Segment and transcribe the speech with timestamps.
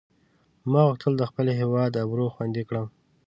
[0.71, 2.87] ما غوښتل د خپل هیواد آبرو خوندي کړم.